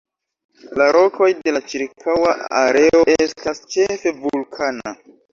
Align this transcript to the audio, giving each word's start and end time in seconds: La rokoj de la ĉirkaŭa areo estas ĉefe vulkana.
La 0.79 0.85
rokoj 0.95 1.27
de 1.47 1.51
la 1.57 1.59
ĉirkaŭa 1.73 2.31
areo 2.59 3.01
estas 3.25 3.61
ĉefe 3.75 4.15
vulkana. 4.23 4.95